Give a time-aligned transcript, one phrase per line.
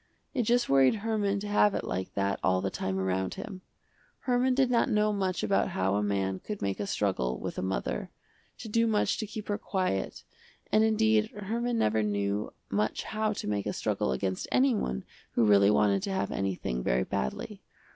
[0.33, 3.61] It just worried Herman to have it like that all the time around him.
[4.21, 7.61] Herman did not know much about how a man could make a struggle with a
[7.61, 8.09] mother,
[8.57, 10.23] to do much to keep her quiet,
[10.71, 15.03] and indeed Herman never knew much how to make a struggle against anyone
[15.33, 17.61] who really wanted to have anything very badly.